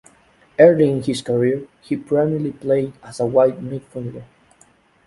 Earlier 0.57 0.87
in 0.93 1.03
his 1.03 1.21
career, 1.21 1.67
he 1.79 1.95
primarily 1.95 2.53
played 2.53 2.93
as 3.03 3.19
a 3.19 3.25
wide 3.27 3.59
midfielder. 3.59 4.23